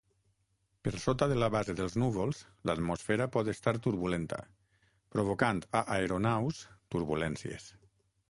Per 0.85 0.91
sota 1.01 1.25
de 1.31 1.35
la 1.41 1.49
base 1.55 1.73
dels 1.79 1.97
núvols, 2.03 2.39
l'atmosfera 2.69 3.27
pot 3.35 3.51
estar 3.53 3.73
turbulenta, 3.87 4.39
provocant 5.17 5.63
a 5.81 5.85
aeronaus, 5.99 6.65
turbulències. 6.97 7.69